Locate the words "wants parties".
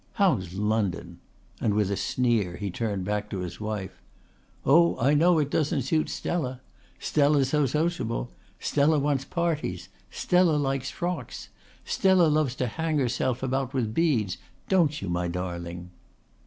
8.97-9.89